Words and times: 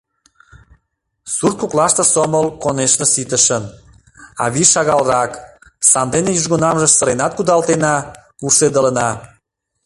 Сурткоклаште 1.35 2.03
сомыл, 2.13 2.45
конешне, 2.63 3.05
ситышын, 3.13 3.63
а 4.41 4.45
вий 4.53 4.67
шагалрак, 4.73 5.31
сандене 5.91 6.31
южгунамже 6.39 6.87
сыренат 6.89 7.31
кудалтена, 7.35 7.95
вурседылына. 8.41 9.09